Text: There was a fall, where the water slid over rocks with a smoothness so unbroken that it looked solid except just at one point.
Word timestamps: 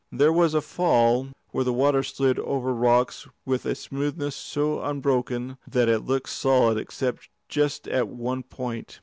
There 0.11 0.33
was 0.33 0.55
a 0.55 0.61
fall, 0.61 1.27
where 1.51 1.63
the 1.63 1.71
water 1.71 2.01
slid 2.01 2.39
over 2.39 2.73
rocks 2.73 3.27
with 3.45 3.67
a 3.67 3.75
smoothness 3.75 4.35
so 4.35 4.81
unbroken 4.83 5.59
that 5.67 5.87
it 5.89 5.99
looked 6.07 6.29
solid 6.29 6.79
except 6.79 7.29
just 7.49 7.87
at 7.87 8.07
one 8.07 8.41
point. 8.41 8.99